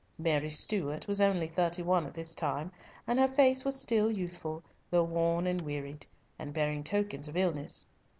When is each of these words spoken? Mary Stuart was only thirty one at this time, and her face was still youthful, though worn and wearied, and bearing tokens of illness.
Mary 0.17 0.49
Stuart 0.49 1.07
was 1.07 1.21
only 1.21 1.45
thirty 1.45 1.83
one 1.83 2.07
at 2.07 2.15
this 2.15 2.33
time, 2.33 2.71
and 3.05 3.19
her 3.19 3.27
face 3.27 3.63
was 3.63 3.79
still 3.79 4.09
youthful, 4.09 4.63
though 4.89 5.03
worn 5.03 5.45
and 5.45 5.61
wearied, 5.61 6.07
and 6.39 6.55
bearing 6.55 6.83
tokens 6.83 7.27
of 7.27 7.37
illness. 7.37 7.85